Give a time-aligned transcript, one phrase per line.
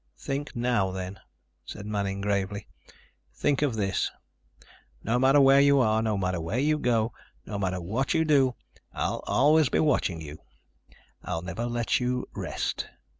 [0.17, 1.19] "Think now, then,"
[1.63, 2.65] said Manning gravely.
[3.35, 4.09] "Think of this.
[5.03, 7.13] No matter where you are, no matter where you go,
[7.45, 8.55] no matter what you do,
[8.95, 10.39] I'll always be watching you,
[11.23, 12.87] I'll never let you rest.